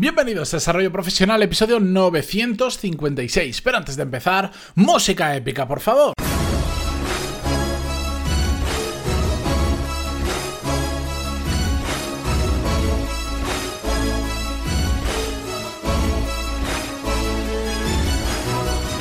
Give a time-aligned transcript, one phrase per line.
[0.00, 3.62] Bienvenidos a Desarrollo Profesional, episodio 956.
[3.62, 6.12] Pero antes de empezar, música épica, por favor.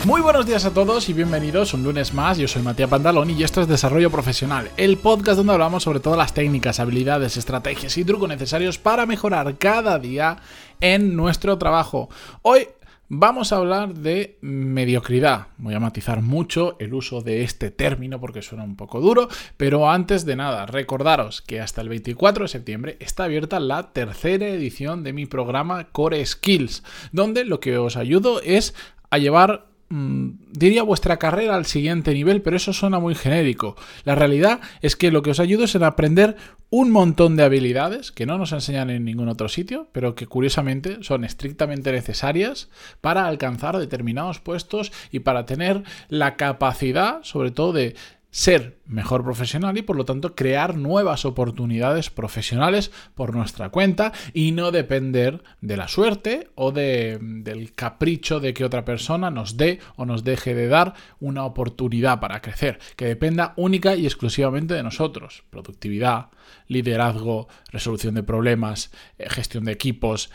[0.07, 2.37] Muy buenos días a todos y bienvenidos un lunes más.
[2.37, 6.17] Yo soy Matías Pantalón y esto es Desarrollo Profesional, el podcast donde hablamos sobre todas
[6.17, 10.37] las técnicas, habilidades, estrategias y trucos necesarios para mejorar cada día
[10.79, 12.09] en nuestro trabajo.
[12.41, 12.69] Hoy
[13.09, 15.47] Vamos a hablar de mediocridad.
[15.57, 19.89] Voy a matizar mucho el uso de este término porque suena un poco duro, pero
[19.89, 25.05] antes de nada, recordaros que hasta el 24 de septiembre está abierta la tercera edición
[25.05, 28.75] de mi programa Core Skills, donde lo que os ayudo es
[29.09, 33.75] a llevar diría vuestra carrera al siguiente nivel, pero eso suena muy genérico.
[34.03, 36.35] La realidad es que lo que os ayudo es en aprender
[36.69, 40.97] un montón de habilidades que no nos enseñan en ningún otro sitio, pero que curiosamente
[41.01, 42.69] son estrictamente necesarias
[42.99, 47.95] para alcanzar determinados puestos y para tener la capacidad, sobre todo, de
[48.29, 54.51] ser mejor profesional y por lo tanto crear nuevas oportunidades profesionales por nuestra cuenta y
[54.51, 59.79] no depender de la suerte o de, del capricho de que otra persona nos dé
[59.95, 64.83] o nos deje de dar una oportunidad para crecer, que dependa única y exclusivamente de
[64.83, 65.43] nosotros.
[65.49, 66.27] Productividad,
[66.67, 70.31] liderazgo, resolución de problemas, eh, gestión de equipos,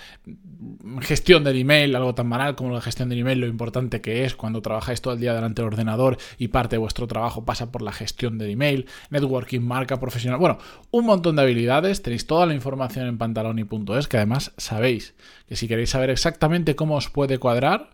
[1.00, 4.36] gestión del email, algo tan banal como la gestión del email, lo importante que es
[4.36, 7.83] cuando trabajáis todo el día delante del ordenador y parte de vuestro trabajo pasa por
[7.83, 10.58] la gestión del email, networking, marca profesional, bueno,
[10.90, 15.14] un montón de habilidades, tenéis toda la información en pantaloni.es, que además sabéis
[15.48, 17.90] que si queréis saber exactamente cómo os puede cuadrar,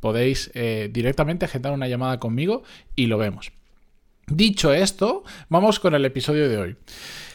[0.00, 2.64] podéis eh, directamente agendar una llamada conmigo
[2.96, 3.52] y lo vemos.
[4.26, 6.76] Dicho esto, vamos con el episodio de hoy.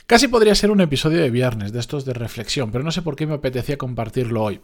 [0.06, 3.16] Casi podría ser un episodio de viernes, de estos de reflexión, pero no sé por
[3.16, 4.62] qué me apetecía compartirlo hoy.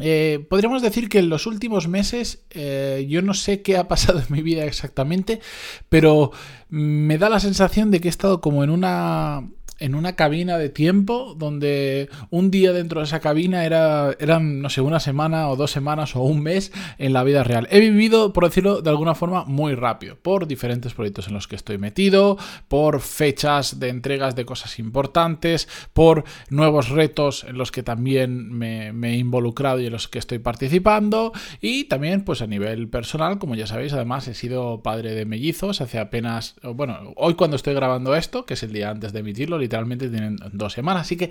[0.00, 4.20] Eh, podríamos decir que en los últimos meses eh, yo no sé qué ha pasado
[4.20, 5.40] en mi vida exactamente,
[5.88, 6.30] pero
[6.68, 9.48] me da la sensación de que he estado como en una
[9.80, 14.70] en una cabina de tiempo donde un día dentro de esa cabina era, eran, no
[14.70, 17.66] sé, una semana o dos semanas o un mes en la vida real.
[17.70, 21.56] He vivido, por decirlo de alguna forma, muy rápido, por diferentes proyectos en los que
[21.56, 27.82] estoy metido, por fechas de entregas de cosas importantes, por nuevos retos en los que
[27.82, 32.46] también me, me he involucrado y en los que estoy participando, y también pues a
[32.46, 37.34] nivel personal, como ya sabéis, además he sido padre de mellizos hace apenas, bueno, hoy
[37.34, 41.02] cuando estoy grabando esto, que es el día antes de emitirlo, literalmente tienen dos semanas,
[41.02, 41.30] así que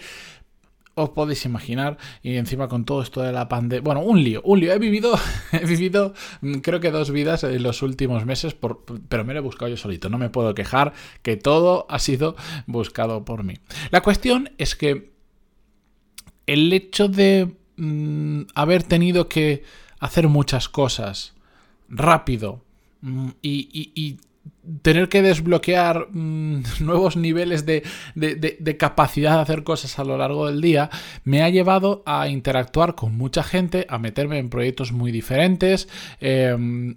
[0.95, 4.59] os podéis imaginar y encima con todo esto de la pandemia, bueno, un lío, un
[4.59, 4.73] lío.
[4.73, 5.17] He vivido,
[5.51, 8.55] he vivido mm, creo que dos vidas en los últimos meses,
[9.09, 12.35] pero me lo he buscado yo solito, no me puedo quejar que todo ha sido
[12.65, 13.55] buscado por mí.
[13.91, 15.11] La cuestión es que
[16.47, 19.63] el hecho de mm, haber tenido que
[19.99, 21.33] hacer muchas cosas
[21.89, 22.63] rápido
[23.01, 24.17] mm, y
[24.81, 27.83] tener que desbloquear mm, nuevos niveles de,
[28.77, 30.89] capacidad de hacer cosas a lo largo del día
[31.23, 35.87] me ha llevado a interactuar con mucha gente, a meterme en proyectos muy diferentes,
[36.19, 36.95] em,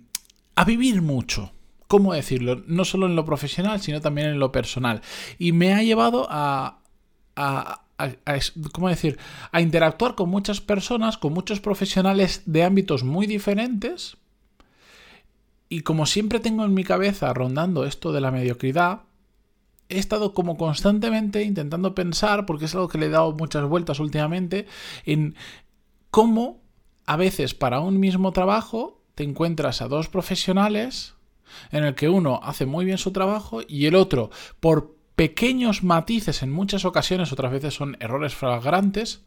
[0.55, 1.53] a vivir mucho.
[1.89, 2.63] ¿Cómo decirlo?
[2.67, 5.03] No solo en lo profesional, sino también en lo personal.
[5.39, 6.79] Y me ha llevado a,
[7.37, 7.83] a,
[8.73, 9.19] ¿cómo decir?
[9.51, 14.17] A interactuar con muchas personas, con muchos profesionales de ámbitos muy diferentes,
[15.73, 19.05] y como siempre tengo en mi cabeza rondando esto de la mediocridad,
[19.89, 23.99] he estado como constantemente intentando pensar, porque es algo que le he dado muchas vueltas
[23.99, 24.67] últimamente,
[25.07, 25.35] en
[26.11, 26.61] cómo
[27.07, 31.15] a veces para un mismo trabajo te encuentras a dos profesionales
[31.71, 34.29] en el que uno hace muy bien su trabajo y el otro,
[34.61, 39.23] por pequeños matices en muchas ocasiones, otras veces son errores flagrantes,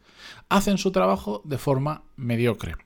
[0.50, 2.85] hacen su trabajo de forma mediocre.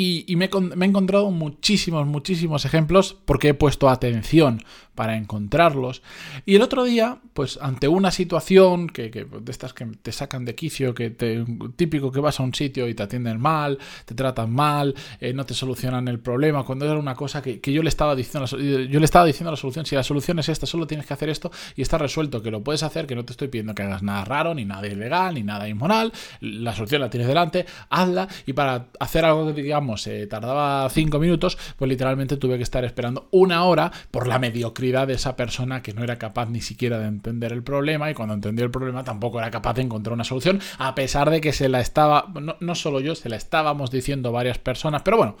[0.00, 4.62] Y, me, he encontrado muchísimos, muchísimos ejemplos porque he puesto atención
[4.94, 6.02] para encontrarlos.
[6.44, 10.54] Y el otro día, pues ante una situación que, de estas que te sacan de
[10.54, 11.44] quicio, que te,
[11.76, 15.46] típico que vas a un sitio y te atienden mal, te tratan mal, eh, no
[15.46, 19.04] te solucionan el problema, cuando era una cosa que, yo le estaba diciendo, yo le
[19.04, 21.82] estaba diciendo la solución, si la solución es esta, solo tienes que hacer esto y
[21.82, 24.54] está resuelto, que lo puedes hacer, que no te estoy pidiendo que hagas nada raro,
[24.54, 29.24] ni nada ilegal, ni nada inmoral, la solución la tienes delante, hazla y para hacer
[29.24, 33.92] algo que digamos se tardaba cinco minutos, pues literalmente tuve que estar esperando una hora
[34.10, 37.62] por la mediocridad de esa persona que no era capaz ni siquiera de entender el
[37.62, 41.30] problema y cuando entendió el problema tampoco era capaz de encontrar una solución, a pesar
[41.30, 45.02] de que se la estaba, no, no solo yo, se la estábamos diciendo varias personas,
[45.02, 45.36] pero bueno,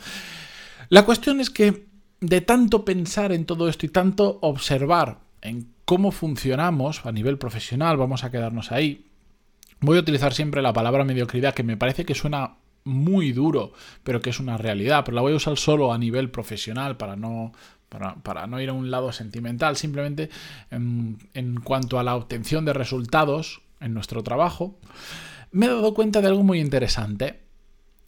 [0.88, 1.86] la cuestión es que
[2.20, 7.96] de tanto pensar en todo esto y tanto observar en cómo funcionamos a nivel profesional,
[7.96, 9.08] vamos a quedarnos ahí,
[9.80, 13.72] Voy a utilizar siempre la palabra mediocridad, que me parece que suena muy duro,
[14.02, 17.16] pero que es una realidad, pero la voy a usar solo a nivel profesional para
[17.16, 17.52] no,
[17.88, 20.30] para, no ir a un lado sentimental, simplemente
[20.70, 24.78] en, en, cuanto a la obtención de resultados en nuestro trabajo,
[25.50, 27.40] me he dado cuenta de algo muy interesante.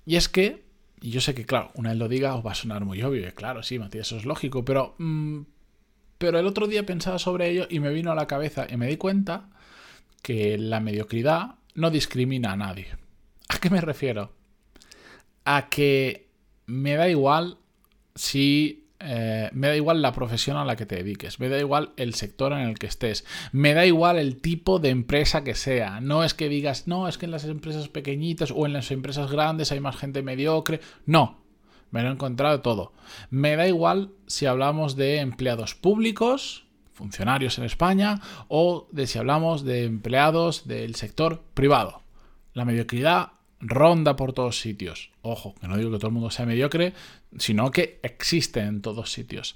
[0.07, 0.65] Y es que,
[1.01, 3.27] y yo sé que, claro, una vez lo diga os va a sonar muy obvio,
[3.27, 5.41] y claro, sí, Matías, eso es lógico, pero, mm,
[6.19, 8.87] pero el otro día pensaba sobre ello y me vino a la cabeza y me
[8.87, 9.49] di cuenta
[10.23, 12.89] que la mediocridad no discrimina a nadie.
[13.49, 14.33] ¿A qué me refiero?
[15.52, 16.29] A que
[16.67, 17.58] me da igual
[18.14, 21.93] si eh, me da igual la profesión a la que te dediques, me da igual
[21.97, 26.00] el sector en el que estés, me da igual el tipo de empresa que sea.
[26.00, 29.31] No es que digas, no, es que en las empresas pequeñitas o en las empresas
[29.31, 30.81] grandes hay más gente mediocre.
[31.06, 31.41] No,
[31.91, 32.93] me lo he encontrado todo.
[33.31, 39.64] Me da igual si hablamos de empleados públicos, funcionarios en España, o de si hablamos
[39.64, 42.02] de empleados del sector privado.
[42.52, 45.11] La mediocridad ronda por todos sitios.
[45.23, 46.95] Ojo, que no digo que todo el mundo sea mediocre,
[47.39, 49.55] sino que existe en todos sitios.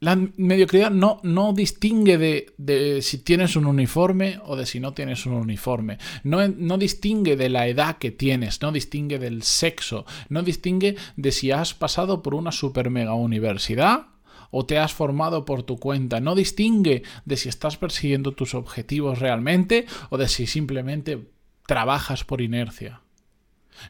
[0.00, 5.26] La mediocridad no, no distingue de, si tienes un uniforme o de si no tienes
[5.26, 5.98] un uniforme.
[6.24, 11.30] No, no distingue de la edad que tienes, no distingue del sexo, no distingue de
[11.30, 14.06] si has pasado por una super mega universidad
[14.50, 16.18] o te has formado por tu cuenta.
[16.18, 21.30] No distingue de si estás persiguiendo tus objetivos realmente o de si simplemente
[21.68, 23.01] trabajas por inercia.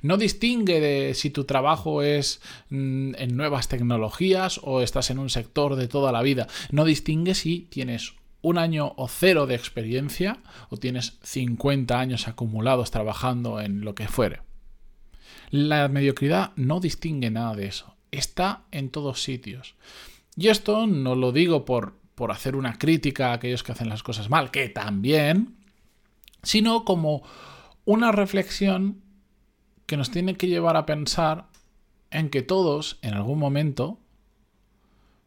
[0.00, 2.40] No distingue de si tu trabajo es
[2.70, 6.46] mm, en nuevas tecnologías o estás en un sector de toda la vida.
[6.70, 10.38] No distingue si tienes un año o cero de experiencia
[10.68, 14.40] o tienes 50 años acumulados trabajando en lo que fuere.
[15.50, 17.94] La mediocridad no distingue nada de eso.
[18.10, 19.74] Está en todos sitios.
[20.36, 24.02] Y esto no lo digo por, por hacer una crítica a aquellos que hacen las
[24.02, 25.56] cosas mal, que también,
[26.42, 27.22] sino como
[27.84, 29.02] una reflexión
[29.92, 31.48] que nos tiene que llevar a pensar
[32.10, 33.98] en que todos, en algún momento,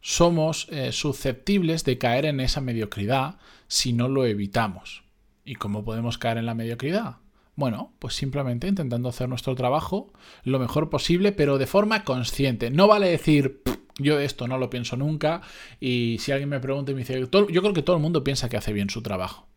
[0.02, 5.04] somos eh, susceptibles de caer en esa mediocridad si no lo evitamos.
[5.44, 7.18] ¿Y cómo podemos caer en la mediocridad?
[7.56, 10.12] Bueno, pues simplemente intentando hacer nuestro trabajo
[10.44, 12.72] lo mejor posible, pero de forma consciente.
[12.72, 13.62] No vale decir,
[14.00, 15.44] yo esto no lo pienso nunca,
[15.80, 18.50] y si alguien me pregunta y me dice, yo creo que todo el mundo piensa
[18.50, 19.48] que hace bien su trabajo.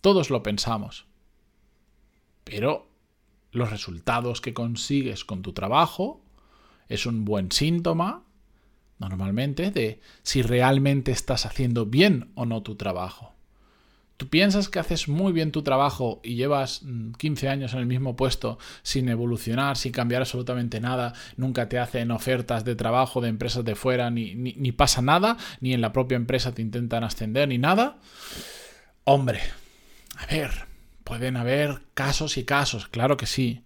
[0.00, 1.06] Todos lo pensamos.
[2.42, 2.89] Pero
[3.52, 6.22] los resultados que consigues con tu trabajo
[6.88, 8.24] es un buen síntoma,
[8.98, 13.34] normalmente, de si realmente estás haciendo bien o no tu trabajo.
[14.20, 16.82] Tú piensas que haces muy bien tu trabajo y llevas
[17.16, 21.78] 15 mm, años en el mismo puesto sin evolucionar, sin cambiar absolutamente nada, nunca te
[21.78, 25.80] hacen ofertas de trabajo de empresas de fuera, ni, ni, ni pasa nada, ni en
[25.80, 27.98] la propia empresa te intentan ascender, ni nada.
[29.04, 29.40] Hombre,
[30.18, 30.69] a ver,
[31.10, 33.64] Pueden haber casos y casos, claro que sí.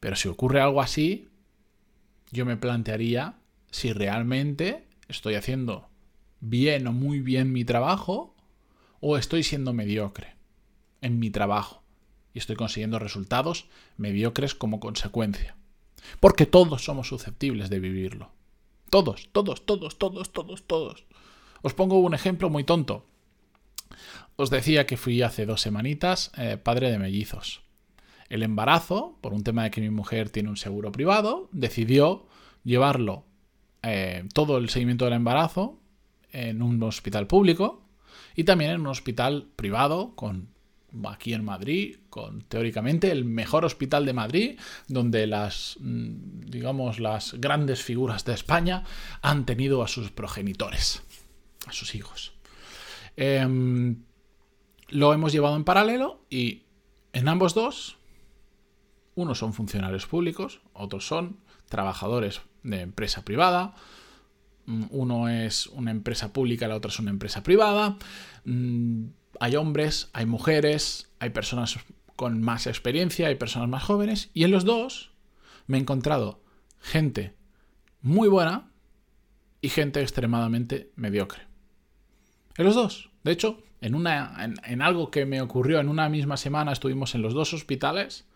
[0.00, 1.28] Pero si ocurre algo así,
[2.32, 3.38] yo me plantearía
[3.70, 5.88] si realmente estoy haciendo
[6.40, 8.34] bien o muy bien mi trabajo
[8.98, 10.34] o estoy siendo mediocre
[11.00, 11.84] en mi trabajo
[12.32, 15.54] y estoy consiguiendo resultados mediocres como consecuencia.
[16.18, 18.32] Porque todos somos susceptibles de vivirlo.
[18.90, 21.04] Todos, todos, todos, todos, todos, todos.
[21.62, 23.06] Os pongo un ejemplo muy tonto.
[24.36, 27.62] Os decía que fui hace dos semanitas eh, padre de mellizos.
[28.28, 32.26] El embarazo, por un tema de que mi mujer tiene un seguro privado, decidió
[32.64, 33.24] llevarlo
[33.82, 35.78] eh, todo el seguimiento del embarazo
[36.32, 37.86] en un hospital público
[38.34, 40.54] y también en un hospital privado con
[41.06, 47.34] aquí en Madrid, con teóricamente el mejor hospital de Madrid, donde las mm, digamos las
[47.34, 48.84] grandes figuras de España
[49.20, 51.02] han tenido a sus progenitores,
[51.66, 52.33] a sus hijos.
[53.16, 54.02] Em,
[54.88, 56.62] lo hemos llevado en paralelo y
[57.12, 57.98] en ambos dos,
[59.14, 63.74] unos son funcionarios públicos, otros son trabajadores de empresa privada,
[64.66, 67.96] mm, uno es una empresa pública, la otra es una empresa privada,
[68.44, 69.04] mm,
[69.40, 71.78] hay hombres, hay mujeres, hay personas
[72.16, 75.12] con más experiencia, hay personas más jóvenes, y en los dos
[75.66, 76.40] me he encontrado
[76.80, 77.34] gente
[78.02, 78.70] muy buena
[79.60, 81.53] y gente extremadamente mediocre.
[82.56, 83.10] En los dos.
[83.22, 87.22] De hecho, en, una, en, algo que me ocurrió en una misma semana, estuvimos en
[87.22, 88.26] los dos hospitales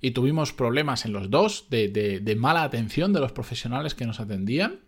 [0.00, 4.80] y tuvimos problemas en los dos de, mala atención de los profesionales que nos atendían.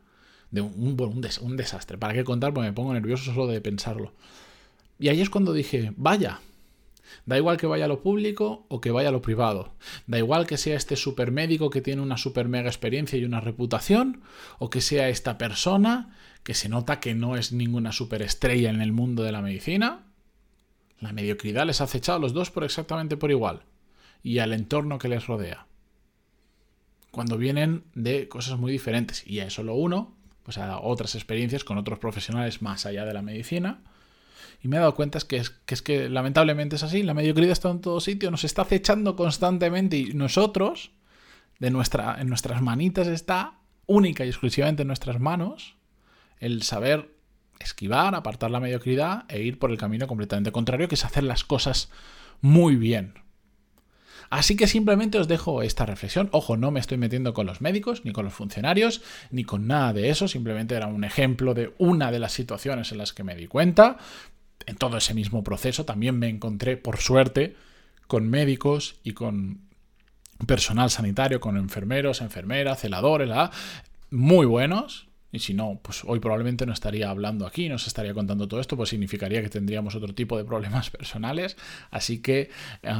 [0.50, 1.99] De un, un, desastre.
[1.99, 2.54] ¿Para qué contar?
[2.54, 4.12] Porque me pongo nervioso solo de pensarlo.
[4.99, 6.40] Y ahí es cuando dije, vaya,
[7.25, 9.72] Da igual que vaya a lo público o que vaya a lo privado.
[10.06, 14.22] Da igual que sea este supermédico que tiene una super mega experiencia y una reputación,
[14.58, 18.92] o que sea esta persona que se nota que no es ninguna superestrella en el
[18.92, 20.04] mundo de la medicina.
[21.00, 23.62] La mediocridad les ha acechado a los dos por exactamente por igual.
[24.22, 25.66] Y al entorno que les rodea.
[27.10, 29.26] Cuando vienen de cosas muy diferentes.
[29.26, 33.14] Y a eso lo uno, pues a otras experiencias con otros profesionales más allá de
[33.14, 33.80] la medicina.
[34.62, 37.02] Y me he dado cuenta que es, que es que lamentablemente es así.
[37.02, 39.96] La mediocridad está en todo sitio, nos está acechando constantemente.
[39.96, 40.92] Y nosotros,
[41.58, 45.76] de nuestra, en nuestras manitas está, única y exclusivamente en nuestras manos,
[46.38, 47.14] el saber
[47.60, 51.44] esquivar, apartar la mediocridad e ir por el camino completamente contrario, que es hacer las
[51.44, 51.90] cosas
[52.40, 53.14] muy bien.
[54.30, 56.28] Así que simplemente os dejo esta reflexión.
[56.33, 59.92] Ojo, no me estoy metiendo con los médicos, ni con los funcionarios, ni con nada
[59.92, 60.28] de eso.
[60.28, 63.99] Simplemente era un ejemplo de una de las situaciones en las que me di cuenta.
[64.66, 67.56] En todo ese mismo proceso también me encontré, por suerte,
[68.06, 69.61] con médicos y con
[70.47, 73.30] personal sanitario, con enfermeros, enfermeras, celadores,
[74.11, 78.14] muy buenos, y si no, pues hoy probablemente no estaría hablando aquí, no se estaría
[78.14, 81.56] contando todo esto, pues significaría que tendríamos otro tipo de problemas personales.
[81.90, 82.50] Así que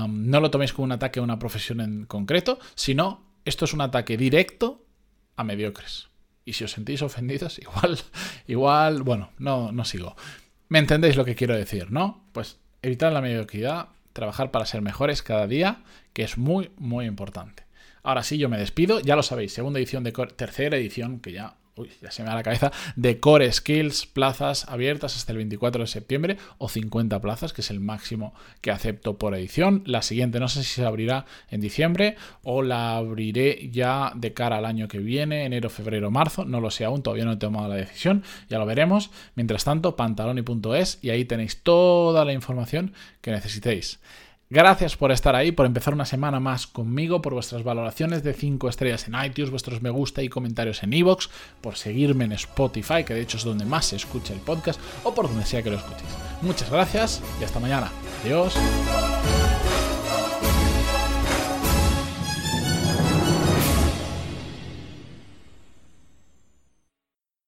[0.09, 3.80] no lo toméis como un ataque a una profesión en concreto, sino esto es un
[3.80, 4.85] ataque directo
[5.37, 6.09] a mediocres.
[6.45, 7.99] Y si os sentís ofendidos, igual,
[8.47, 10.16] igual, bueno, no, no sigo.
[10.68, 12.25] ¿Me entendéis lo que quiero decir, no?
[12.33, 17.64] Pues evitar la mediocridad, trabajar para ser mejores cada día, que es muy, muy importante.
[18.02, 21.56] Ahora sí, yo me despido, ya lo sabéis, segunda edición de tercera edición, que ya
[21.76, 25.83] uy, ya se me da la cabeza, de Core Skills, plazas abiertas hasta el 24
[25.83, 29.83] de septiembre o 50 plazas, que es el máximo que acepto por edición.
[29.87, 34.59] La siguiente no sé si se abrirá en diciembre o la abriré ya de cara
[34.59, 37.68] al año que viene, enero, febrero, marzo, no lo sé aún, todavía no he tomado
[37.68, 39.11] la decisión, ya lo veremos.
[39.35, 44.00] Mientras tanto, pantaloni.es y ahí tenéis toda la información que necesitéis.
[44.48, 48.68] Gracias por estar ahí, por empezar una semana más conmigo, por vuestras valoraciones de 5
[48.68, 51.28] estrellas en iTunes, vuestros me gusta y comentarios en iVoox,
[51.60, 55.12] por seguirme en Spotify, que de hecho es donde más se escucha el podcast, o
[55.12, 56.10] por donde sea que lo escuchéis.
[56.42, 57.90] Muchas gracias y hasta mañana.
[58.24, 58.54] Adiós.